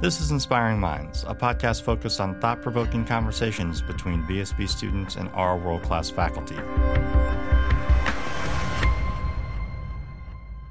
This 0.00 0.20
is 0.20 0.32
Inspiring 0.32 0.80
Minds, 0.80 1.24
a 1.26 1.34
podcast 1.34 1.82
focused 1.82 2.20
on 2.20 2.38
thought 2.40 2.60
provoking 2.60 3.04
conversations 3.04 3.80
between 3.80 4.24
VSB 4.24 4.68
students 4.68 5.14
and 5.14 5.28
our 5.30 5.56
world 5.56 5.82
class 5.82 6.10
faculty. 6.10 6.56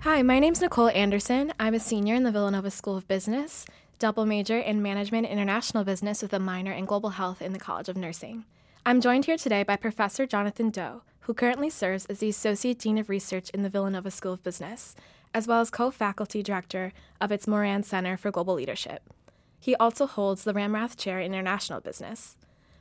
Hi, 0.01 0.21
my 0.21 0.39
name 0.39 0.51
is 0.51 0.61
Nicole 0.61 0.89
Anderson. 0.89 1.53
I'm 1.57 1.73
a 1.73 1.79
senior 1.79 2.15
in 2.15 2.23
the 2.23 2.31
Villanova 2.31 2.69
School 2.69 2.97
of 2.97 3.07
Business, 3.07 3.65
double 3.97 4.25
major 4.25 4.59
in 4.59 4.81
Management 4.81 5.25
International 5.27 5.85
Business 5.85 6.21
with 6.21 6.33
a 6.33 6.39
minor 6.39 6.73
in 6.73 6.83
Global 6.83 7.11
Health 7.11 7.41
in 7.41 7.53
the 7.53 7.59
College 7.59 7.87
of 7.87 7.95
Nursing. 7.95 8.43
I'm 8.85 8.99
joined 8.99 9.25
here 9.25 9.37
today 9.37 9.63
by 9.63 9.77
Professor 9.77 10.27
Jonathan 10.27 10.69
Doh, 10.69 11.01
who 11.21 11.33
currently 11.33 11.69
serves 11.69 12.05
as 12.07 12.19
the 12.19 12.29
Associate 12.29 12.77
Dean 12.77 12.97
of 12.97 13.09
Research 13.09 13.49
in 13.51 13.63
the 13.63 13.69
Villanova 13.69 14.11
School 14.11 14.33
of 14.33 14.43
Business, 14.43 14.95
as 15.33 15.47
well 15.47 15.61
as 15.61 15.69
co 15.69 15.91
faculty 15.91 16.43
director 16.43 16.93
of 17.19 17.31
its 17.31 17.47
Moran 17.47 17.83
Center 17.83 18.17
for 18.17 18.31
Global 18.31 18.55
Leadership. 18.55 19.01
He 19.59 19.75
also 19.75 20.07
holds 20.07 20.43
the 20.43 20.53
Ramrath 20.53 20.97
Chair 20.97 21.19
in 21.19 21.33
International 21.33 21.81
Business. 21.81 22.37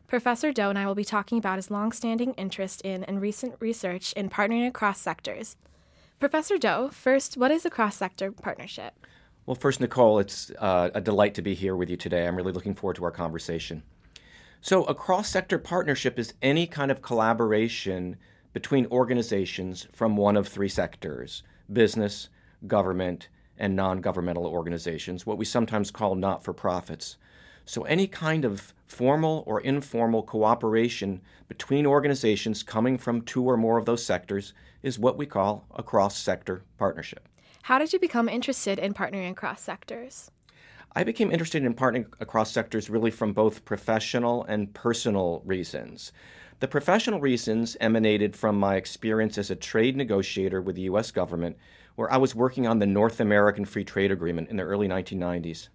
Professor 0.08 0.52
Doh 0.52 0.70
and 0.70 0.78
I 0.78 0.86
will 0.86 0.94
be 0.94 1.04
talking 1.04 1.38
about 1.38 1.56
his 1.56 1.70
longstanding 1.70 2.34
interest 2.34 2.82
in 2.82 3.04
and 3.04 3.20
recent 3.20 3.54
research 3.60 4.12
in 4.12 4.28
partnering 4.28 4.66
across 4.66 5.00
sectors 5.00 5.56
Professor 6.22 6.56
Doh, 6.56 6.88
first, 6.88 7.36
what 7.36 7.50
is 7.50 7.66
a 7.66 7.70
cross 7.70 7.96
sector 7.96 8.30
partnership? 8.30 8.94
Well, 9.44 9.56
first, 9.56 9.80
Nicole, 9.80 10.20
it's 10.20 10.52
uh, 10.60 10.91
a 10.94 11.00
delight 11.00 11.34
to 11.34 11.42
be 11.42 11.52
here 11.52 11.74
with 11.74 11.91
you 11.91 11.96
today. 11.96 12.28
I'm 12.28 12.36
really 12.36 12.52
looking 12.52 12.77
forward 12.77 12.94
to 12.94 13.05
our 13.05 13.10
conversation. 13.10 13.82
So, 14.60 14.84
a 14.84 14.94
cross 14.94 15.28
sector 15.28 15.58
partnership 15.58 16.20
is 16.20 16.34
any 16.41 16.69
kind 16.69 16.92
of 16.92 17.02
collaboration 17.02 18.19
between 18.52 18.86
organizations 18.86 19.88
from 19.92 20.16
one 20.16 20.36
of 20.36 20.46
three 20.46 20.69
sectors 20.69 21.42
business, 21.72 22.28
government, 22.66 23.28
and 23.58 23.76
non 23.76 24.00
governmental 24.00 24.46
organizations, 24.46 25.26
what 25.26 25.38
we 25.38 25.44
sometimes 25.44 25.90
call 25.90 26.14
not 26.14 26.42
for 26.42 26.52
profits. 26.52 27.16
So, 27.64 27.82
any 27.82 28.06
kind 28.06 28.44
of 28.44 28.74
formal 28.86 29.44
or 29.46 29.60
informal 29.60 30.22
cooperation 30.22 31.20
between 31.48 31.86
organizations 31.86 32.62
coming 32.62 32.98
from 32.98 33.22
two 33.22 33.44
or 33.44 33.56
more 33.56 33.78
of 33.78 33.84
those 33.84 34.04
sectors 34.04 34.52
is 34.82 34.98
what 34.98 35.16
we 35.16 35.27
call 35.27 35.64
a 35.74 35.82
cross 35.82 36.16
sector 36.16 36.64
partnership. 36.77 37.28
How 37.62 37.78
did 37.78 37.92
you 37.92 38.00
become 38.00 38.28
interested 38.28 38.78
in 38.78 38.94
partnering 38.94 39.30
across 39.30 39.62
sectors? 39.62 40.30
I 40.94 41.04
became 41.04 41.30
interested 41.30 41.64
in 41.64 41.74
partnering 41.74 42.06
across 42.20 42.50
sectors 42.50 42.91
really 42.91 43.10
from 43.10 43.32
both 43.32 43.64
professional 43.64 44.44
and 44.44 44.74
personal 44.74 45.41
reasons. 45.44 46.12
The 46.62 46.68
professional 46.68 47.18
reasons 47.18 47.77
emanated 47.80 48.36
from 48.36 48.56
my 48.56 48.77
experience 48.77 49.36
as 49.36 49.50
a 49.50 49.56
trade 49.56 49.96
negotiator 49.96 50.62
with 50.62 50.77
the 50.77 50.82
U.S. 50.82 51.10
government, 51.10 51.56
where 51.96 52.08
I 52.12 52.19
was 52.19 52.36
working 52.36 52.69
on 52.69 52.78
the 52.78 52.86
North 52.86 53.19
American 53.19 53.64
Free 53.64 53.82
Trade 53.82 54.12
Agreement 54.12 54.48
in 54.48 54.58
the 54.58 54.62
early 54.62 54.86
1990s. 54.86 55.70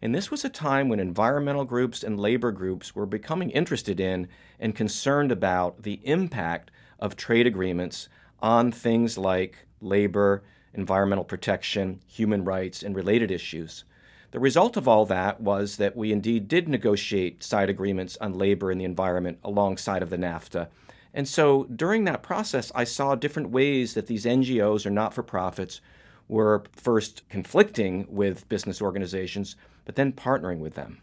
And 0.00 0.14
this 0.14 0.30
was 0.30 0.42
a 0.42 0.48
time 0.48 0.88
when 0.88 0.98
environmental 0.98 1.66
groups 1.66 2.02
and 2.02 2.18
labor 2.18 2.52
groups 2.52 2.94
were 2.96 3.04
becoming 3.04 3.50
interested 3.50 4.00
in 4.00 4.28
and 4.58 4.74
concerned 4.74 5.30
about 5.30 5.82
the 5.82 6.00
impact 6.04 6.70
of 6.98 7.16
trade 7.16 7.46
agreements 7.46 8.08
on 8.40 8.72
things 8.72 9.18
like 9.18 9.66
labor, 9.82 10.42
environmental 10.72 11.24
protection, 11.24 12.00
human 12.06 12.46
rights, 12.46 12.82
and 12.82 12.96
related 12.96 13.30
issues. 13.30 13.84
The 14.32 14.40
result 14.40 14.76
of 14.76 14.86
all 14.86 15.06
that 15.06 15.40
was 15.40 15.76
that 15.78 15.96
we 15.96 16.12
indeed 16.12 16.46
did 16.46 16.68
negotiate 16.68 17.42
side 17.42 17.68
agreements 17.68 18.16
on 18.20 18.38
labor 18.38 18.70
and 18.70 18.80
the 18.80 18.84
environment 18.84 19.38
alongside 19.42 20.02
of 20.02 20.10
the 20.10 20.16
NAFTA. 20.16 20.68
And 21.12 21.26
so 21.26 21.64
during 21.64 22.04
that 22.04 22.22
process, 22.22 22.70
I 22.74 22.84
saw 22.84 23.16
different 23.16 23.50
ways 23.50 23.94
that 23.94 24.06
these 24.06 24.24
NGOs 24.24 24.86
or 24.86 24.90
not 24.90 25.14
for 25.14 25.24
profits 25.24 25.80
were 26.28 26.62
first 26.72 27.28
conflicting 27.28 28.06
with 28.08 28.48
business 28.48 28.80
organizations, 28.80 29.56
but 29.84 29.96
then 29.96 30.12
partnering 30.12 30.60
with 30.60 30.74
them. 30.74 31.02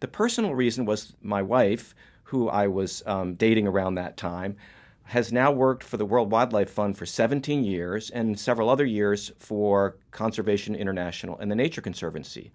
The 0.00 0.08
personal 0.08 0.54
reason 0.54 0.86
was 0.86 1.12
my 1.20 1.42
wife, 1.42 1.94
who 2.24 2.48
I 2.48 2.66
was 2.68 3.02
um, 3.04 3.34
dating 3.34 3.66
around 3.66 3.96
that 3.96 4.16
time, 4.16 4.56
has 5.04 5.32
now 5.32 5.52
worked 5.52 5.84
for 5.84 5.98
the 5.98 6.06
World 6.06 6.32
Wildlife 6.32 6.70
Fund 6.70 6.96
for 6.96 7.04
17 7.04 7.62
years 7.62 8.08
and 8.08 8.40
several 8.40 8.70
other 8.70 8.86
years 8.86 9.30
for 9.38 9.98
Conservation 10.10 10.74
International 10.74 11.38
and 11.38 11.50
the 11.50 11.54
Nature 11.54 11.82
Conservancy. 11.82 12.52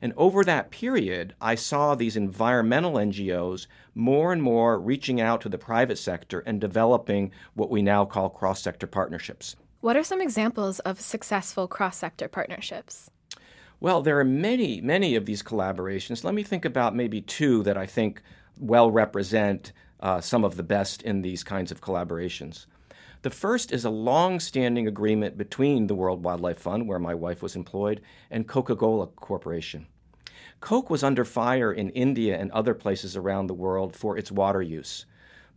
And 0.00 0.12
over 0.16 0.44
that 0.44 0.70
period, 0.70 1.34
I 1.40 1.54
saw 1.54 1.94
these 1.94 2.16
environmental 2.16 2.94
NGOs 2.94 3.66
more 3.94 4.32
and 4.32 4.42
more 4.42 4.78
reaching 4.78 5.20
out 5.20 5.40
to 5.42 5.48
the 5.48 5.58
private 5.58 5.98
sector 5.98 6.40
and 6.40 6.60
developing 6.60 7.32
what 7.54 7.70
we 7.70 7.82
now 7.82 8.04
call 8.04 8.30
cross 8.30 8.62
sector 8.62 8.86
partnerships. 8.86 9.56
What 9.80 9.96
are 9.96 10.04
some 10.04 10.20
examples 10.20 10.80
of 10.80 11.00
successful 11.00 11.68
cross 11.68 11.96
sector 11.96 12.28
partnerships? 12.28 13.10
Well, 13.80 14.02
there 14.02 14.18
are 14.18 14.24
many, 14.24 14.80
many 14.80 15.14
of 15.14 15.24
these 15.24 15.42
collaborations. 15.42 16.24
Let 16.24 16.34
me 16.34 16.42
think 16.42 16.64
about 16.64 16.96
maybe 16.96 17.20
two 17.20 17.62
that 17.62 17.76
I 17.76 17.86
think 17.86 18.22
well 18.58 18.90
represent 18.90 19.72
uh, 20.00 20.20
some 20.20 20.44
of 20.44 20.56
the 20.56 20.62
best 20.62 21.02
in 21.02 21.22
these 21.22 21.44
kinds 21.44 21.70
of 21.70 21.80
collaborations. 21.80 22.66
The 23.22 23.30
first 23.30 23.72
is 23.72 23.84
a 23.84 23.90
long 23.90 24.38
standing 24.38 24.86
agreement 24.86 25.36
between 25.36 25.88
the 25.88 25.94
World 25.96 26.22
Wildlife 26.22 26.60
Fund, 26.60 26.86
where 26.86 27.00
my 27.00 27.14
wife 27.14 27.42
was 27.42 27.56
employed, 27.56 28.00
and 28.30 28.46
Coca 28.46 28.76
Cola 28.76 29.08
Corporation. 29.08 29.88
Coke 30.60 30.88
was 30.88 31.02
under 31.02 31.24
fire 31.24 31.72
in 31.72 31.90
India 31.90 32.38
and 32.38 32.52
other 32.52 32.74
places 32.74 33.16
around 33.16 33.48
the 33.48 33.54
world 33.54 33.96
for 33.96 34.16
its 34.16 34.30
water 34.30 34.62
use. 34.62 35.04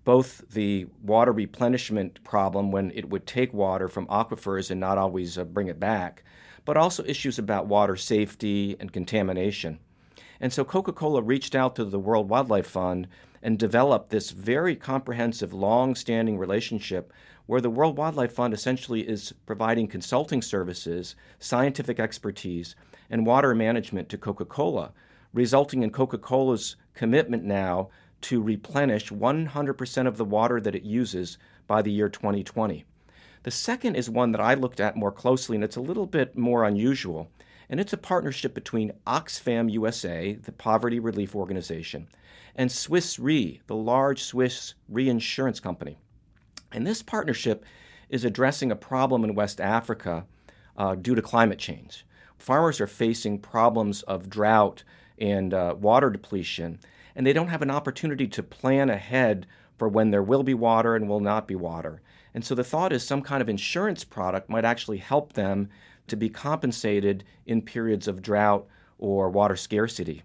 Both 0.04 0.44
the 0.50 0.88
water 1.04 1.32
replenishment 1.32 2.24
problem, 2.24 2.72
when 2.72 2.90
it 2.96 3.10
would 3.10 3.28
take 3.28 3.54
water 3.54 3.88
from 3.88 4.08
aquifers 4.08 4.72
and 4.72 4.80
not 4.80 4.98
always 4.98 5.38
uh, 5.38 5.44
bring 5.44 5.68
it 5.68 5.80
back, 5.80 6.24
but 6.66 6.78
also 6.78 7.04
issues 7.06 7.38
about 7.38 7.68
water 7.68 7.96
safety 7.96 8.76
and 8.80 8.92
contamination. 8.92 9.78
And 10.40 10.52
so 10.52 10.66
Coca 10.66 10.94
Cola 10.94 11.22
reached 11.22 11.54
out 11.54 11.76
to 11.76 11.86
the 11.86 12.00
World 12.00 12.28
Wildlife 12.28 12.66
Fund 12.66 13.08
and 13.44 13.60
developed 13.60 14.10
this 14.10 14.32
very 14.32 14.76
comprehensive, 14.76 15.54
long 15.54 15.94
standing 15.94 16.40
relationship 16.40 17.14
where 17.52 17.60
the 17.60 17.70
World 17.70 17.98
Wildlife 17.98 18.32
Fund 18.32 18.54
essentially 18.54 19.02
is 19.02 19.34
providing 19.46 19.86
consulting 19.86 20.42
services, 20.42 21.18
scientific 21.38 22.00
expertise, 22.00 22.78
and 23.10 23.26
water 23.26 23.54
management 23.54 24.08
to 24.08 24.18
Coca 24.18 24.46
Cola, 24.46 24.94
resulting 25.34 25.84
in 25.84 25.90
Coca 25.90 26.18
Cola's 26.18 26.78
commitment 26.94 27.44
now 27.44 27.90
to 28.22 28.42
replenish 28.42 29.10
100% 29.10 30.08
of 30.08 30.16
the 30.16 30.24
water 30.24 30.62
that 30.62 30.76
it 30.76 30.84
uses 30.84 31.38
by 31.68 31.82
the 31.82 31.92
year 31.92 32.08
2020. 32.08 32.86
The 33.44 33.52
second 33.52 33.96
is 33.98 34.10
one 34.10 34.32
that 34.32 34.40
I 34.40 34.54
looked 34.54 34.80
at 34.80 34.96
more 34.96 35.12
closely, 35.12 35.58
and 35.58 35.64
it's 35.66 35.76
a 35.76 35.82
little 35.82 36.08
bit 36.08 36.38
more 36.38 36.64
unusual. 36.64 37.30
And 37.70 37.82
it's 37.82 37.92
a 37.92 37.98
partnership 37.98 38.54
between 38.54 38.94
Oxfam 39.06 39.70
USA, 39.70 40.36
the 40.36 40.54
poverty 40.54 41.00
relief 41.02 41.36
organization, 41.36 42.08
and 42.56 42.72
Swiss 42.72 43.20
Re, 43.20 43.60
the 43.68 43.76
large 43.76 44.24
Swiss 44.24 44.76
reinsurance 44.88 45.60
company. 45.60 45.98
And 46.72 46.86
this 46.86 47.02
partnership 47.02 47.66
is 48.10 48.26
addressing 48.26 48.72
a 48.72 48.76
problem 48.76 49.24
in 49.24 49.36
West 49.36 49.60
Africa 49.62 50.26
uh, 50.78 50.96
due 50.96 51.16
to 51.16 51.22
climate 51.22 51.60
change. 51.60 52.06
Farmers 52.38 52.82
are 52.82 52.88
facing 52.88 53.40
problems 53.40 54.02
of 54.04 54.30
drought 54.30 54.84
and 55.18 55.54
uh, 55.54 55.76
water 55.80 56.10
depletion, 56.10 56.80
and 57.16 57.26
they 57.26 57.34
don't 57.34 57.50
have 57.50 57.62
an 57.62 57.72
opportunity 57.72 58.28
to 58.28 58.42
plan 58.42 58.90
ahead 58.90 59.46
for 59.78 59.88
when 59.88 60.12
there 60.12 60.24
will 60.24 60.44
be 60.44 60.54
water 60.54 60.96
and 60.96 61.08
will 61.08 61.20
not 61.20 61.48
be 61.48 61.56
water. 61.56 62.02
And 62.34 62.44
so 62.44 62.56
the 62.56 62.64
thought 62.64 62.94
is 62.94 63.04
some 63.04 63.22
kind 63.22 63.42
of 63.42 63.50
insurance 63.50 64.04
product 64.04 64.50
might 64.50 64.66
actually 64.66 64.98
help 64.98 65.34
them 65.34 65.70
to 66.08 66.16
be 66.16 66.30
compensated 66.30 67.24
in 67.46 67.62
periods 67.62 68.08
of 68.08 68.22
drought 68.22 68.66
or 68.98 69.30
water 69.30 69.56
scarcity. 69.56 70.24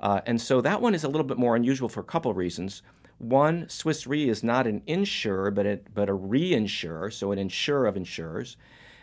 Uh, 0.00 0.20
and 0.26 0.40
so 0.40 0.60
that 0.60 0.80
one 0.80 0.94
is 0.94 1.04
a 1.04 1.08
little 1.08 1.26
bit 1.26 1.38
more 1.38 1.56
unusual 1.56 1.88
for 1.88 2.00
a 2.00 2.04
couple 2.04 2.30
of 2.30 2.36
reasons. 2.36 2.82
One, 3.18 3.68
Swiss 3.68 4.06
Re 4.06 4.28
is 4.28 4.42
not 4.42 4.66
an 4.66 4.82
insurer, 4.86 5.50
but, 5.50 5.94
but 5.94 6.08
a 6.08 6.12
reinsurer, 6.12 7.12
so 7.12 7.32
an 7.32 7.38
insurer 7.38 7.86
of 7.86 7.96
insurers. 7.96 8.56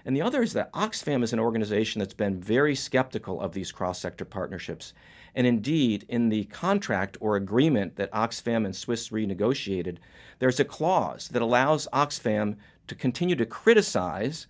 And 0.03 0.15
the 0.15 0.21
other 0.21 0.41
is 0.41 0.53
that 0.53 0.71
Oxfam 0.73 1.23
is 1.23 1.31
an 1.33 1.39
organization 1.39 1.99
that's 1.99 2.13
been 2.13 2.41
very 2.41 2.75
skeptical 2.75 3.39
of 3.39 3.53
these 3.53 3.71
cross 3.71 3.99
sector 3.99 4.25
partnerships. 4.25 4.93
And 5.35 5.47
indeed, 5.47 6.05
in 6.09 6.29
the 6.29 6.45
contract 6.45 7.17
or 7.21 7.35
agreement 7.35 7.95
that 7.95 8.11
Oxfam 8.11 8.65
and 8.65 8.75
Swiss 8.75 9.11
Re 9.11 9.25
negotiated, 9.25 9.99
there's 10.39 10.59
a 10.59 10.65
clause 10.65 11.29
that 11.29 11.41
allows 11.41 11.87
Oxfam 11.93 12.57
to 12.87 12.95
continue 12.95 13.35
to 13.35 13.45
criticize 13.45 14.47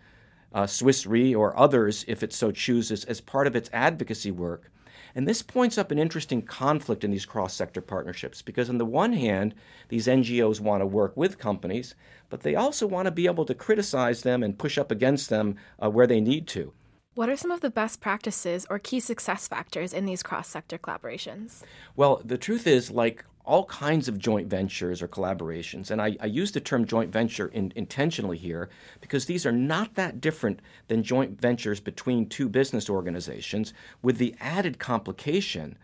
uh, 0.53 0.65
Swiss 0.65 1.05
Re 1.05 1.35
or 1.35 1.57
others, 1.57 2.03
if 2.07 2.23
it 2.23 2.33
so 2.33 2.51
chooses, 2.51 3.05
as 3.05 3.21
part 3.21 3.47
of 3.47 3.55
its 3.55 3.69
advocacy 3.71 4.31
work 4.31 4.71
and 5.15 5.27
this 5.27 5.41
points 5.41 5.77
up 5.77 5.91
an 5.91 5.99
interesting 5.99 6.41
conflict 6.41 7.03
in 7.03 7.11
these 7.11 7.25
cross 7.25 7.53
sector 7.53 7.81
partnerships 7.81 8.41
because, 8.41 8.69
on 8.69 8.77
the 8.77 8.85
one 8.85 9.13
hand, 9.13 9.53
these 9.89 10.07
NGOs 10.07 10.59
want 10.59 10.81
to 10.81 10.85
work 10.85 11.15
with 11.17 11.37
companies, 11.37 11.95
but 12.29 12.41
they 12.41 12.55
also 12.55 12.87
want 12.87 13.05
to 13.05 13.11
be 13.11 13.25
able 13.25 13.45
to 13.45 13.55
criticize 13.55 14.23
them 14.23 14.43
and 14.43 14.59
push 14.59 14.77
up 14.77 14.91
against 14.91 15.29
them 15.29 15.55
uh, 15.81 15.89
where 15.89 16.07
they 16.07 16.21
need 16.21 16.47
to. 16.47 16.73
What 17.13 17.27
are 17.27 17.35
some 17.35 17.51
of 17.51 17.59
the 17.59 17.69
best 17.69 17.99
practices 17.99 18.65
or 18.69 18.79
key 18.79 19.01
success 19.01 19.45
factors 19.47 19.93
in 19.93 20.05
these 20.05 20.23
cross 20.23 20.47
sector 20.47 20.77
collaborations? 20.77 21.61
Well, 21.97 22.21
the 22.23 22.37
truth 22.37 22.65
is, 22.65 22.89
like 22.89 23.25
all 23.45 23.65
kinds 23.65 24.07
of 24.07 24.19
joint 24.19 24.47
ventures 24.47 25.01
or 25.01 25.07
collaborations. 25.07 25.91
And 25.91 26.01
I, 26.01 26.15
I 26.19 26.27
use 26.27 26.51
the 26.51 26.59
term 26.59 26.85
joint 26.85 27.11
venture 27.11 27.47
in, 27.47 27.73
intentionally 27.75 28.37
here 28.37 28.69
because 28.99 29.25
these 29.25 29.45
are 29.45 29.51
not 29.51 29.95
that 29.95 30.21
different 30.21 30.59
than 30.87 31.03
joint 31.03 31.39
ventures 31.39 31.79
between 31.79 32.29
two 32.29 32.47
business 32.47 32.89
organizations, 32.89 33.73
with 34.01 34.17
the 34.17 34.35
added 34.39 34.79
complication 34.79 35.77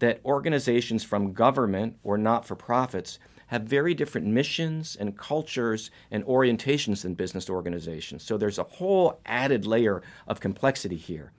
that 0.00 0.20
organizations 0.24 1.04
from 1.04 1.32
government 1.32 1.96
or 2.02 2.18
not 2.18 2.44
for 2.44 2.56
profits 2.56 3.18
have 3.48 3.62
very 3.62 3.94
different 3.94 4.26
missions 4.26 4.96
and 4.98 5.16
cultures 5.16 5.90
and 6.10 6.24
orientations 6.24 7.02
than 7.02 7.14
business 7.14 7.48
organizations. 7.48 8.22
So 8.22 8.36
there's 8.36 8.58
a 8.58 8.64
whole 8.64 9.20
added 9.26 9.66
layer 9.66 10.02
of 10.26 10.40
complexity 10.40 10.96
here. 10.96 11.32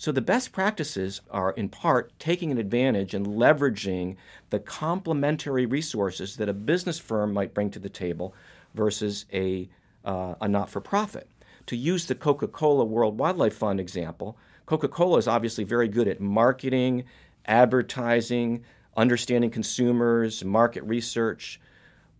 So 0.00 0.12
the 0.12 0.22
best 0.22 0.52
practices 0.52 1.20
are 1.30 1.50
in 1.50 1.68
part 1.68 2.18
taking 2.18 2.50
an 2.50 2.56
advantage 2.56 3.12
and 3.12 3.26
leveraging 3.26 4.16
the 4.48 4.58
complementary 4.58 5.66
resources 5.66 6.36
that 6.36 6.48
a 6.48 6.54
business 6.54 6.98
firm 6.98 7.34
might 7.34 7.52
bring 7.52 7.68
to 7.72 7.78
the 7.78 7.90
table 7.90 8.34
versus 8.72 9.26
a, 9.30 9.68
uh, 10.02 10.36
a 10.40 10.48
not 10.48 10.70
for 10.70 10.80
profit. 10.80 11.28
To 11.66 11.76
use 11.76 12.06
the 12.06 12.14
Coca 12.14 12.48
Cola 12.48 12.82
World 12.82 13.18
Wildlife 13.18 13.52
Fund 13.52 13.78
example, 13.78 14.38
Coca 14.64 14.88
Cola 14.88 15.18
is 15.18 15.28
obviously 15.28 15.64
very 15.64 15.86
good 15.86 16.08
at 16.08 16.18
marketing, 16.18 17.04
advertising, 17.44 18.64
understanding 18.96 19.50
consumers, 19.50 20.42
market 20.42 20.82
research. 20.84 21.60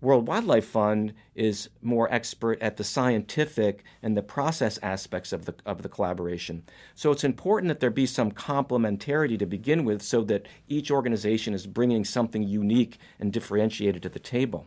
World 0.00 0.26
Wildlife 0.26 0.64
Fund 0.64 1.12
is 1.34 1.68
more 1.82 2.10
expert 2.10 2.60
at 2.62 2.78
the 2.78 2.84
scientific 2.84 3.84
and 4.02 4.16
the 4.16 4.22
process 4.22 4.78
aspects 4.82 5.30
of 5.30 5.44
the, 5.44 5.54
of 5.66 5.82
the 5.82 5.90
collaboration. 5.90 6.62
So 6.94 7.10
it's 7.10 7.22
important 7.24 7.68
that 7.68 7.80
there 7.80 7.90
be 7.90 8.06
some 8.06 8.32
complementarity 8.32 9.38
to 9.38 9.44
begin 9.44 9.84
with 9.84 10.00
so 10.00 10.22
that 10.22 10.46
each 10.68 10.90
organization 10.90 11.52
is 11.52 11.66
bringing 11.66 12.06
something 12.06 12.42
unique 12.42 12.98
and 13.18 13.30
differentiated 13.30 14.02
to 14.02 14.08
the 14.08 14.18
table. 14.18 14.66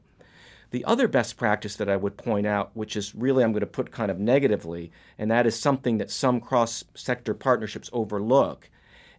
The 0.69 0.85
other 0.85 1.07
best 1.07 1.35
practice 1.35 1.75
that 1.77 1.89
I 1.89 1.97
would 1.97 2.17
point 2.17 2.45
out, 2.45 2.69
which 2.75 2.95
is 2.95 3.15
really 3.15 3.43
I'm 3.43 3.53
going 3.53 3.61
to 3.61 3.67
put 3.67 3.91
kind 3.91 4.11
of 4.11 4.19
negatively, 4.19 4.91
and 5.17 5.31
that 5.31 5.47
is 5.47 5.59
something 5.59 5.97
that 5.97 6.11
some 6.11 6.41
cross 6.41 6.83
sector 6.93 7.33
partnerships 7.33 7.89
overlook, 7.91 8.69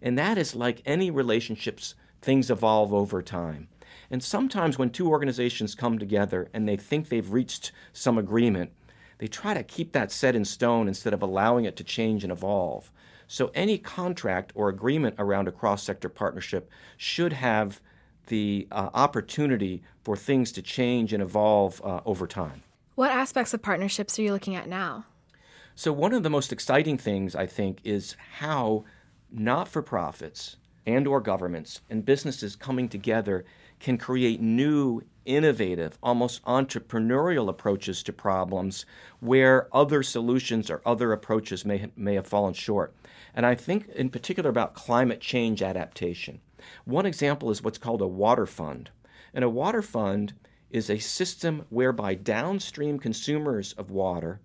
and 0.00 0.16
that 0.16 0.38
is 0.38 0.54
like 0.54 0.82
any 0.86 1.10
relationships, 1.10 1.96
things 2.20 2.50
evolve 2.50 2.92
over 2.94 3.20
time. 3.20 3.68
And 4.10 4.22
sometimes 4.22 4.78
when 4.78 4.90
two 4.90 5.08
organizations 5.08 5.74
come 5.74 5.98
together 5.98 6.48
and 6.52 6.68
they 6.68 6.76
think 6.76 7.08
they've 7.08 7.30
reached 7.30 7.72
some 7.92 8.18
agreement, 8.18 8.72
they 9.18 9.26
try 9.26 9.54
to 9.54 9.62
keep 9.62 9.92
that 9.92 10.10
set 10.10 10.34
in 10.34 10.44
stone 10.44 10.88
instead 10.88 11.14
of 11.14 11.22
allowing 11.22 11.64
it 11.64 11.76
to 11.76 11.84
change 11.84 12.24
and 12.24 12.32
evolve. 12.32 12.90
So 13.26 13.50
any 13.54 13.78
contract 13.78 14.52
or 14.54 14.68
agreement 14.68 15.16
around 15.18 15.48
a 15.48 15.52
cross 15.52 15.82
sector 15.82 16.08
partnership 16.08 16.70
should 16.96 17.32
have 17.32 17.80
the 18.26 18.66
uh, 18.70 18.90
opportunity 18.94 19.82
for 20.02 20.16
things 20.16 20.52
to 20.52 20.62
change 20.62 21.12
and 21.12 21.22
evolve 21.22 21.80
uh, 21.84 22.00
over 22.04 22.26
time. 22.26 22.62
What 22.94 23.10
aspects 23.10 23.52
of 23.54 23.62
partnerships 23.62 24.18
are 24.18 24.22
you 24.22 24.32
looking 24.32 24.54
at 24.54 24.68
now? 24.68 25.04
So, 25.74 25.92
one 25.92 26.12
of 26.12 26.22
the 26.22 26.30
most 26.30 26.52
exciting 26.52 26.96
things 26.96 27.34
I 27.34 27.46
think 27.46 27.80
is 27.82 28.16
how 28.38 28.84
not 29.32 29.68
for 29.68 29.82
profits 29.82 30.56
and 30.86 31.06
or 31.06 31.20
governments 31.20 31.80
and 31.90 32.04
businesses 32.04 32.54
coming 32.54 32.88
together 32.88 33.44
can 33.84 33.98
create 33.98 34.40
new, 34.40 35.02
innovative, 35.26 35.98
almost 36.02 36.42
entrepreneurial 36.44 37.50
approaches 37.50 38.02
to 38.02 38.14
problems 38.14 38.86
where 39.20 39.68
other 39.76 40.02
solutions 40.02 40.70
or 40.70 40.80
other 40.86 41.12
approaches 41.12 41.66
may, 41.66 41.90
may 41.94 42.14
have 42.14 42.26
fallen 42.26 42.54
short. 42.54 42.94
And 43.34 43.44
I 43.44 43.54
think 43.54 43.88
in 43.88 44.08
particular 44.08 44.48
about 44.48 44.72
climate 44.72 45.20
change 45.20 45.60
adaptation. 45.60 46.40
One 46.86 47.04
example 47.04 47.50
is 47.50 47.62
what's 47.62 47.76
called 47.76 48.00
a 48.00 48.06
water 48.06 48.46
fund. 48.46 48.88
And 49.34 49.44
a 49.44 49.50
water 49.50 49.82
fund 49.82 50.32
is 50.70 50.88
a 50.88 50.98
system 50.98 51.66
whereby 51.68 52.14
downstream 52.14 52.98
consumers 52.98 53.74
of 53.74 53.90
water 53.90 54.40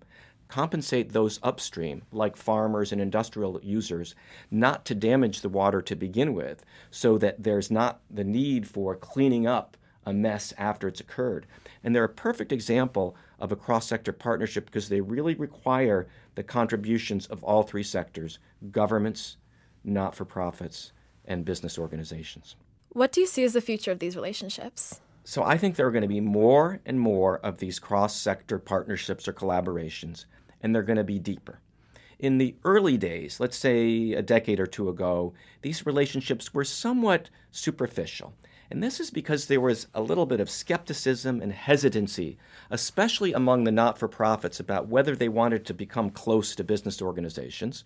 compensate 0.49 1.13
those 1.13 1.39
upstream, 1.43 2.01
like 2.11 2.35
farmers 2.35 2.91
and 2.91 2.99
industrial 2.99 3.59
users, 3.63 4.15
not 4.51 4.83
to 4.83 4.95
damage 4.95 5.41
the 5.41 5.49
water 5.49 5.81
to 5.81 5.95
begin 5.95 6.33
with, 6.33 6.65
so 6.91 7.17
that 7.19 7.41
there's 7.41 7.71
not 7.71 8.01
the 8.09 8.23
need 8.23 8.67
for 8.67 8.95
cleaning 8.95 9.47
up 9.47 9.77
a 10.05 10.11
mess 10.11 10.53
after 10.57 10.87
it's 10.87 10.99
occurred. 10.99 11.45
And 11.83 11.95
they're 11.95 12.03
a 12.03 12.09
perfect 12.09 12.51
example 12.51 13.15
of 13.39 13.51
a 13.51 13.55
cross 13.55 13.87
sector 13.87 14.11
partnership 14.11 14.65
because 14.65 14.89
they 14.89 15.01
really 15.01 15.35
require 15.35 16.07
the 16.33 16.43
contributions 16.43 17.27
of 17.27 17.43
all 17.43 17.63
three 17.63 17.83
sectors 17.83 18.39
governments, 18.71 19.37
not 19.83 20.15
for 20.15 20.25
profits, 20.25 20.91
and 21.25 21.45
business 21.45 21.77
organizations. 21.77 22.55
What 22.89 23.11
do 23.11 23.21
you 23.21 23.27
see 23.27 23.43
as 23.43 23.53
the 23.53 23.61
future 23.61 23.91
of 23.91 23.99
these 23.99 24.15
relationships? 24.15 24.99
So 25.23 25.43
I 25.43 25.59
think 25.59 25.75
there 25.75 25.85
are 25.85 25.91
going 25.91 26.01
to 26.01 26.07
be 26.07 26.21
more 26.21 26.79
and 26.87 26.99
more 26.99 27.37
of 27.37 27.59
these 27.59 27.77
cross 27.77 28.15
sector 28.15 28.57
partnerships 28.57 29.27
or 29.27 29.33
collaborations 29.33 30.25
and 30.61 30.73
they're 30.73 30.83
going 30.83 30.97
to 30.97 31.03
be 31.03 31.19
deeper. 31.19 31.59
In 32.19 32.37
the 32.37 32.55
early 32.65 32.97
days, 32.97 33.39
let's 33.39 33.57
say 33.57 34.11
a 34.11 34.21
decade 34.21 34.59
or 34.59 34.67
two 34.67 34.89
ago, 34.89 35.33
these 35.61 35.85
relationships 35.85 36.53
were 36.53 36.65
somewhat 36.65 37.29
superficial. 37.51 38.33
And 38.71 38.83
this 38.83 38.99
is 38.99 39.09
because 39.09 39.45
there 39.45 39.61
was 39.61 39.87
a 39.95 40.01
little 40.01 40.27
bit 40.27 40.39
of 40.39 40.49
skepticism 40.49 41.41
and 41.41 41.51
hesitancy, 41.51 42.37
especially 42.69 43.33
among 43.33 43.63
the 43.63 43.71
not 43.71 43.97
for 43.97 44.07
profits, 44.07 44.59
about 44.59 44.87
whether 44.87 45.15
they 45.15 45.29
wanted 45.29 45.65
to 45.65 45.73
become 45.73 46.11
close 46.11 46.53
to 46.55 46.63
business 46.63 47.01
organizations. 47.01 47.83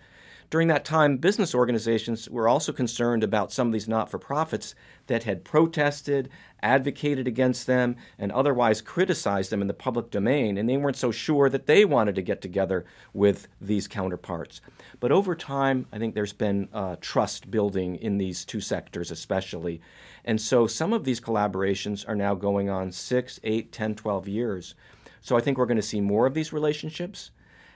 During 0.49 0.67
that 0.67 0.85
time, 0.85 1.17
business 1.17 1.55
organizations 1.55 2.29
were 2.29 2.47
also 2.47 2.71
concerned 2.71 3.23
about 3.23 3.51
some 3.51 3.67
of 3.67 3.73
these 3.73 3.87
not 3.87 4.09
for 4.09 4.19
profits 4.19 4.75
that 5.07 5.23
had 5.23 5.43
protested, 5.43 6.29
advocated 6.61 7.27
against 7.27 7.67
them, 7.67 7.95
and 8.17 8.31
otherwise 8.31 8.81
criticized 8.81 9.49
them 9.49 9.61
in 9.61 9.67
the 9.67 9.73
public 9.73 10.09
domain, 10.09 10.57
and 10.57 10.69
they 10.69 10.77
weren't 10.77 10.95
so 10.95 11.11
sure 11.11 11.49
that 11.49 11.65
they 11.65 11.83
wanted 11.85 12.15
to 12.15 12.21
get 12.21 12.41
together 12.41 12.85
with 13.13 13.47
these 13.59 13.87
counterparts. 13.87 14.61
But 14.99 15.11
over 15.11 15.35
time, 15.35 15.87
I 15.91 15.97
think 15.97 16.15
there's 16.15 16.33
been 16.33 16.69
uh, 16.73 16.95
trust 17.01 17.51
building 17.51 17.95
in 17.95 18.17
these 18.17 18.45
two 18.45 18.61
sectors, 18.61 19.11
especially. 19.11 19.81
And 20.23 20.39
so 20.39 20.67
some 20.67 20.93
of 20.93 21.03
these 21.03 21.19
collaborations 21.19 22.07
are 22.07 22.15
now 22.15 22.35
going 22.35 22.69
on 22.69 22.91
six, 22.91 23.39
eight, 23.43 23.71
10, 23.71 23.95
12 23.95 24.27
years. 24.27 24.75
So 25.21 25.37
I 25.37 25.41
think 25.41 25.57
we're 25.57 25.65
going 25.65 25.77
to 25.77 25.81
see 25.81 26.01
more 26.01 26.25
of 26.25 26.33
these 26.33 26.53
relationships 26.53 27.31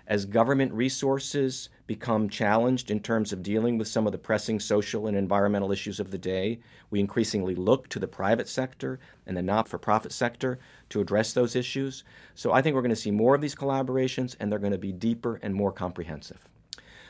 as 0.07 0.25
government 0.25 0.71
resources 0.71 1.69
become 1.85 2.29
challenged 2.29 2.89
in 2.89 2.99
terms 2.99 3.33
of 3.33 3.43
dealing 3.43 3.77
with 3.77 3.87
some 3.87 4.05
of 4.05 4.13
the 4.13 4.17
pressing 4.17 4.59
social 4.59 5.07
and 5.07 5.17
environmental 5.17 5.71
issues 5.71 5.99
of 5.99 6.11
the 6.11 6.17
day, 6.17 6.59
we 6.89 7.01
increasingly 7.01 7.55
look 7.55 7.89
to 7.89 7.99
the 7.99 8.07
private 8.07 8.47
sector 8.47 8.99
and 9.25 9.35
the 9.35 9.41
not 9.41 9.67
for 9.67 9.77
profit 9.77 10.13
sector 10.13 10.59
to 10.89 11.01
address 11.01 11.33
those 11.33 11.55
issues. 11.55 12.05
So 12.35 12.53
I 12.53 12.61
think 12.61 12.73
we're 12.73 12.81
going 12.81 12.89
to 12.89 12.95
see 12.95 13.11
more 13.11 13.35
of 13.35 13.41
these 13.41 13.55
collaborations, 13.55 14.35
and 14.39 14.49
they're 14.49 14.59
going 14.59 14.71
to 14.71 14.77
be 14.77 14.93
deeper 14.93 15.39
and 15.43 15.53
more 15.53 15.73
comprehensive. 15.73 16.47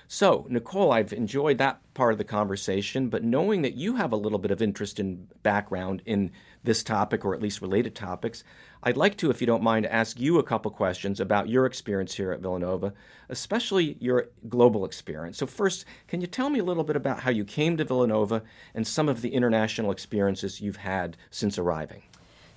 So, 0.10 0.46
Nicole, 0.50 0.94
I've 0.94 1.12
enjoyed 1.12 1.58
that 1.58 1.82
part 1.94 2.14
of 2.14 2.18
the 2.18 2.24
conversation, 2.24 3.10
but 3.10 3.26
knowing 3.26 3.62
that 3.64 3.74
you 3.74 3.98
have 3.98 4.14
a 4.14 4.18
little 4.18 4.40
bit 4.40 4.52
of 4.52 4.62
interest 4.62 5.00
and 5.00 5.28
background 5.44 6.02
in 6.06 6.32
this 6.64 6.82
topic 6.82 7.26
or 7.26 7.34
at 7.34 7.42
least 7.42 7.62
related 7.62 7.94
topics, 7.94 8.46
I'd 8.82 8.96
like 8.96 9.18
to, 9.18 9.30
if 9.30 9.42
you 9.42 9.48
don't 9.48 9.64
mind, 9.64 9.86
ask 9.86 10.18
you 10.18 10.40
a 10.40 10.44
couple 10.44 10.72
questions 10.72 11.20
about 11.20 11.50
your 11.50 11.66
experience 11.66 12.14
here 12.14 12.32
at 12.32 12.40
Villanova, 12.40 12.94
especially 13.28 13.98
your 14.00 14.30
global 14.48 14.86
experience. 14.86 15.38
So, 15.40 15.46
first, 15.46 15.84
can 16.08 16.22
you 16.22 16.28
tell 16.28 16.50
me 16.50 16.60
a 16.60 16.64
little 16.64 16.86
bit 16.86 16.96
about 16.96 17.20
how 17.22 17.32
you 17.32 17.44
came 17.44 17.76
to 17.76 17.84
Villanova 17.84 18.44
and 18.74 18.88
some 18.88 19.10
of 19.10 19.22
the 19.22 19.34
international 19.34 19.92
experiences 19.92 20.62
you've 20.62 20.78
had 20.78 21.18
since 21.32 21.58
arriving? 21.58 22.04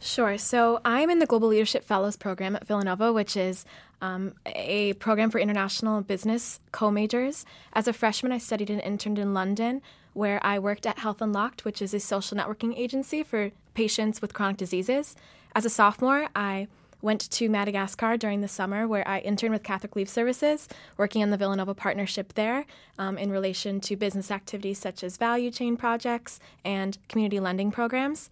Sure. 0.03 0.39
So 0.39 0.81
I'm 0.83 1.11
in 1.11 1.19
the 1.19 1.27
Global 1.27 1.49
Leadership 1.49 1.85
Fellows 1.85 2.17
program 2.17 2.57
at 2.57 2.67
Villanova, 2.67 3.13
which 3.13 3.37
is 3.37 3.67
um, 4.01 4.35
a 4.47 4.95
program 4.95 5.31
for 5.31 5.39
international 5.39 6.01
business 6.03 6.61
co 6.73 6.91
majors. 6.91 7.45
As 7.73 7.89
a 7.89 7.93
freshman, 7.93 8.33
I 8.33 8.39
studied 8.39 8.71
and 8.71 8.81
interned 8.81 9.19
in 9.19 9.35
London, 9.35 9.83
where 10.13 10.45
I 10.45 10.59
worked 10.59 10.87
at 10.87 10.99
Health 10.99 11.21
Unlocked, 11.21 11.65
which 11.65 11.81
is 11.83 11.95
a 11.95 12.01
social 12.01 12.37
networking 12.37 12.77
agency 12.77 13.23
for 13.23 13.51
patients 13.75 14.21
with 14.21 14.35
chronic 14.35 14.57
diseases. 14.57 15.17
As 15.55 15.65
a 15.65 15.71
sophomore, 15.71 16.29
I 16.35 16.69
went 17.03 17.31
to 17.31 17.49
Madagascar 17.49 18.17
during 18.17 18.41
the 18.41 18.49
summer 18.49 18.87
where 18.87 19.07
I 19.09 19.21
interned 19.21 19.53
with 19.53 19.63
Catholic 19.63 19.95
Relief 19.95 20.09
Services, 20.09 20.69
working 20.97 21.23
on 21.23 21.31
the 21.31 21.37
Villanova 21.37 21.75
partnership 21.75 22.35
there 22.35 22.67
um, 22.99 23.17
in 23.17 23.31
relation 23.31 23.81
to 23.81 23.97
business 23.97 24.31
activities 24.31 24.79
such 24.79 25.03
as 25.03 25.17
value 25.17 25.51
chain 25.51 25.77
projects 25.77 26.41
and 26.65 26.99
community 27.09 27.41
lending 27.41 27.71
programs. 27.71 28.29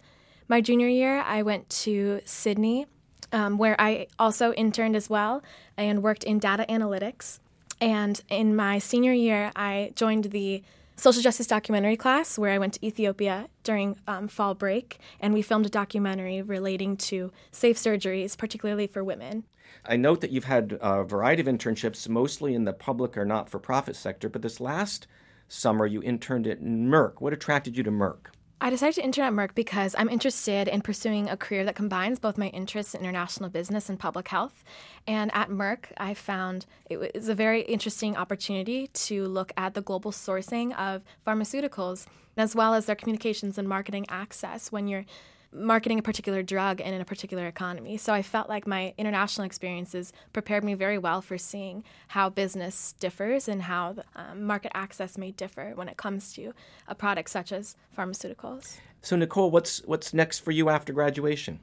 My 0.47 0.61
junior 0.61 0.87
year, 0.87 1.19
I 1.21 1.41
went 1.41 1.69
to 1.81 2.21
Sydney, 2.25 2.87
um, 3.31 3.57
where 3.57 3.79
I 3.79 4.07
also 4.17 4.53
interned 4.53 4.95
as 4.95 5.09
well 5.09 5.43
and 5.77 6.03
worked 6.03 6.23
in 6.23 6.39
data 6.39 6.65
analytics. 6.69 7.39
And 7.81 8.21
in 8.29 8.55
my 8.55 8.79
senior 8.79 9.13
year, 9.13 9.51
I 9.55 9.91
joined 9.95 10.25
the 10.25 10.63
social 10.97 11.21
justice 11.21 11.47
documentary 11.47 11.95
class 11.95 12.37
where 12.37 12.51
I 12.51 12.57
went 12.57 12.73
to 12.73 12.85
Ethiopia 12.85 13.47
during 13.63 13.95
um, 14.07 14.27
fall 14.27 14.53
break, 14.53 14.99
and 15.19 15.33
we 15.33 15.41
filmed 15.41 15.65
a 15.65 15.69
documentary 15.69 16.41
relating 16.41 16.97
to 16.97 17.31
safe 17.51 17.77
surgeries, 17.77 18.37
particularly 18.37 18.87
for 18.87 19.03
women. 19.03 19.45
I 19.85 19.95
note 19.95 20.21
that 20.21 20.31
you've 20.31 20.45
had 20.45 20.77
a 20.81 21.03
variety 21.03 21.41
of 21.41 21.47
internships, 21.47 22.09
mostly 22.09 22.53
in 22.53 22.65
the 22.65 22.73
public 22.73 23.17
or 23.17 23.25
not 23.25 23.49
for 23.49 23.59
profit 23.59 23.95
sector, 23.95 24.27
but 24.27 24.41
this 24.41 24.59
last 24.59 25.07
summer 25.47 25.85
you 25.85 26.01
interned 26.03 26.47
at 26.47 26.61
Merck. 26.61 27.21
What 27.21 27.33
attracted 27.33 27.77
you 27.77 27.83
to 27.83 27.91
Merck? 27.91 28.27
I 28.61 28.69
decided 28.69 28.95
to 28.95 29.03
intern 29.05 29.25
at 29.25 29.31
Merck 29.33 29.55
because 29.55 29.95
I'm 29.97 30.09
interested 30.09 30.67
in 30.67 30.81
pursuing 30.81 31.29
a 31.29 31.37
career 31.37 31.63
that 31.63 31.75
combines 31.75 32.19
both 32.19 32.37
my 32.37 32.47
interests 32.47 32.93
in 32.93 32.99
international 32.99 33.49
business 33.49 33.87
and 33.89 33.97
public 33.97 34.27
health. 34.27 34.65
And 35.07 35.31
at 35.33 35.49
Merck, 35.49 35.85
I 35.95 36.13
found 36.13 36.65
it 36.89 36.97
was 36.97 37.29
a 37.29 37.35
very 37.35 37.61
interesting 37.61 38.17
opportunity 38.17 38.87
to 38.87 39.25
look 39.27 39.53
at 39.55 39.75
the 39.75 39.81
global 39.81 40.11
sourcing 40.11 40.77
of 40.77 41.03
pharmaceuticals, 41.25 42.05
as 42.35 42.53
well 42.53 42.73
as 42.73 42.85
their 42.85 42.97
communications 42.97 43.57
and 43.57 43.67
marketing 43.67 44.05
access 44.09 44.73
when 44.73 44.89
you're 44.89 45.05
marketing 45.51 45.99
a 45.99 46.01
particular 46.01 46.43
drug 46.43 46.81
and 46.81 46.93
in 46.93 47.01
a 47.01 47.05
particular 47.05 47.47
economy. 47.47 47.97
So 47.97 48.13
I 48.13 48.21
felt 48.21 48.49
like 48.49 48.67
my 48.67 48.93
international 48.97 49.45
experiences 49.45 50.13
prepared 50.33 50.63
me 50.63 50.73
very 50.73 50.97
well 50.97 51.21
for 51.21 51.37
seeing 51.37 51.83
how 52.09 52.29
business 52.29 52.93
differs 52.99 53.47
and 53.47 53.63
how 53.63 53.93
the, 53.93 54.03
um, 54.15 54.43
market 54.43 54.71
access 54.75 55.17
may 55.17 55.31
differ 55.31 55.71
when 55.75 55.89
it 55.89 55.97
comes 55.97 56.33
to 56.33 56.53
a 56.87 56.95
product 56.95 57.29
such 57.29 57.51
as 57.51 57.75
pharmaceuticals. 57.97 58.77
So 59.01 59.15
Nicole, 59.15 59.49
what's 59.49 59.79
what's 59.85 60.13
next 60.13 60.39
for 60.39 60.51
you 60.51 60.69
after 60.69 60.93
graduation? 60.93 61.59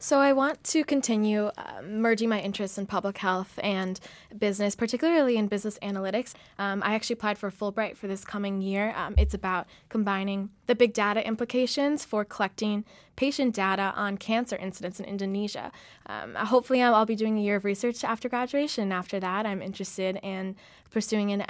So, 0.00 0.20
I 0.20 0.32
want 0.32 0.62
to 0.62 0.84
continue 0.84 1.46
uh, 1.58 1.82
merging 1.82 2.28
my 2.28 2.40
interests 2.40 2.78
in 2.78 2.86
public 2.86 3.18
health 3.18 3.58
and 3.64 3.98
business, 4.38 4.76
particularly 4.76 5.36
in 5.36 5.48
business 5.48 5.76
analytics. 5.82 6.34
Um, 6.56 6.84
I 6.84 6.94
actually 6.94 7.14
applied 7.14 7.36
for 7.36 7.50
Fulbright 7.50 7.96
for 7.96 8.06
this 8.06 8.24
coming 8.24 8.62
year. 8.62 8.94
Um, 8.96 9.16
it's 9.18 9.34
about 9.34 9.66
combining 9.88 10.50
the 10.66 10.76
big 10.76 10.92
data 10.92 11.26
implications 11.26 12.04
for 12.04 12.24
collecting 12.24 12.84
patient 13.18 13.52
data 13.52 13.92
on 13.96 14.16
cancer 14.16 14.54
incidence 14.54 15.00
in 15.00 15.04
Indonesia. 15.04 15.72
Um, 16.06 16.36
hopefully, 16.36 16.80
I'll, 16.80 16.94
I'll, 16.94 17.04
be 17.04 17.16
doing 17.16 17.36
a 17.36 17.42
year 17.42 17.56
of 17.56 17.64
research 17.64 18.04
after 18.04 18.28
graduation. 18.28 18.92
After 18.92 19.18
that, 19.18 19.44
I'm 19.44 19.60
interested 19.60 20.20
in 20.22 20.54
pursuing 20.88 21.32
an 21.32 21.42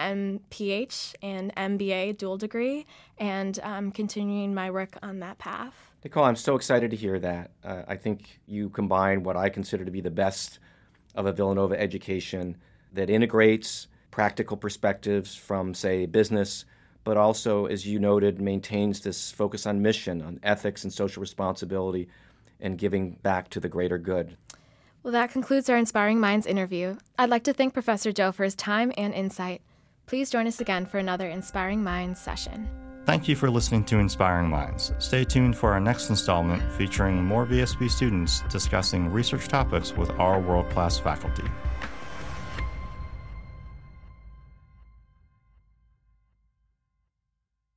MPH 0.51 1.15
and 1.23 1.55
MBA 1.55 2.17
dual 2.17 2.39
degree 2.39 2.87
and 3.19 3.61
um, 3.63 3.93
continuing 3.93 4.55
my 4.55 4.71
work 4.71 4.97
on 5.03 5.19
that 5.21 5.37
path. 5.37 5.91
Nicole, 6.03 6.25
I'm 6.25 6.37
so 6.37 6.57
excited 6.57 6.91
to 6.91 6.97
hear 6.97 7.19
that. 7.19 7.51
Uh, 7.63 7.83
I 7.87 7.97
think 7.97 8.41
you 8.47 8.71
combine 8.71 9.23
what 9.23 9.37
I 9.37 9.51
consider 9.51 9.85
to 9.85 9.91
be 9.91 10.01
the 10.01 10.11
best 10.11 10.61
of 11.15 11.27
a 11.27 11.33
Villanova 11.33 11.79
education 11.79 12.57
that 12.95 13.11
integrates 13.11 13.89
practical 14.11 14.57
perspectives 14.57 15.35
from, 15.37 15.75
say, 15.75 16.07
business, 16.07 16.65
but 17.09 17.17
also, 17.17 17.65
as 17.65 17.87
you 17.87 17.99
noted, 17.99 18.39
maintains 18.39 19.01
this 19.01 19.33
focus 19.33 19.65
on 19.65 19.81
mission, 19.81 20.21
on 20.21 20.39
ethics 20.43 20.85
and 20.85 20.93
social 20.93 21.23
responsibility, 21.23 22.07
and 22.61 22.77
giving 22.77 23.13
back 23.23 23.49
to 23.49 23.59
the 23.59 23.69
greater 23.69 23.97
good. 23.97 24.37
Well, 25.03 25.15
that 25.15 25.31
concludes 25.31 25.71
our 25.71 25.79
Inspiring 25.79 26.21
Minds 26.21 26.47
interview. 26.47 26.99
I'd 27.19 27.31
like 27.31 27.45
to 27.45 27.55
thank 27.55 27.73
Professor 27.73 28.13
Joe 28.13 28.31
for 28.31 28.45
his 28.45 28.55
time 28.55 28.93
and 28.99 29.15
insight. 29.15 29.63
Please 30.05 30.29
join 30.29 30.47
us 30.47 30.61
again 30.61 30.85
for 30.85 30.99
another 30.99 31.31
Inspiring 31.31 31.83
Minds 31.83 32.21
session. 32.21 32.69
Thank 33.07 33.27
you 33.27 33.37
for 33.37 33.49
listening 33.49 33.85
to 33.85 34.01
Inspiring 34.01 34.51
Minds. 34.51 34.93
Stay 34.99 35.25
tuned 35.25 35.57
for 35.57 35.73
our 35.73 35.81
next 35.81 36.11
installment 36.11 36.63
featuring 36.75 37.25
more 37.25 37.47
VSB 37.47 37.91
students 37.91 38.43
discussing 38.51 39.11
research 39.11 39.49
topics 39.49 39.97
with 39.97 40.11
our 40.21 40.39
world 40.39 40.69
class 40.69 40.99
faculty. 40.99 41.45